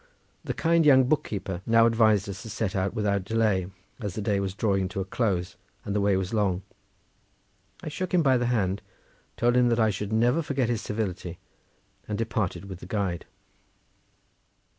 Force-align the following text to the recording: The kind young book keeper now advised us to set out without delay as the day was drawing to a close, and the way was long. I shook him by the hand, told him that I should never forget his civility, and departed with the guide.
The 0.43 0.55
kind 0.55 0.83
young 0.83 1.03
book 1.03 1.23
keeper 1.23 1.61
now 1.67 1.85
advised 1.85 2.27
us 2.27 2.41
to 2.41 2.49
set 2.49 2.75
out 2.75 2.95
without 2.95 3.23
delay 3.23 3.67
as 3.99 4.15
the 4.15 4.21
day 4.23 4.39
was 4.39 4.55
drawing 4.55 4.87
to 4.89 4.99
a 4.99 5.05
close, 5.05 5.57
and 5.85 5.95
the 5.95 6.01
way 6.01 6.17
was 6.17 6.33
long. 6.33 6.63
I 7.83 7.87
shook 7.87 8.11
him 8.11 8.23
by 8.23 8.37
the 8.39 8.47
hand, 8.47 8.81
told 9.37 9.55
him 9.55 9.69
that 9.69 9.79
I 9.79 9.91
should 9.91 10.11
never 10.11 10.41
forget 10.41 10.69
his 10.69 10.81
civility, 10.81 11.37
and 12.07 12.17
departed 12.17 12.65
with 12.65 12.79
the 12.79 12.87
guide. 12.87 13.27